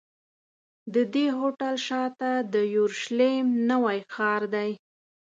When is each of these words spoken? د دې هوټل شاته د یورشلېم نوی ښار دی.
د 0.93 0.95
دې 1.13 1.25
هوټل 1.37 1.75
شاته 1.87 2.31
د 2.53 2.55
یورشلېم 2.75 3.47
نوی 3.69 3.99
ښار 4.13 4.41
دی. 4.55 4.71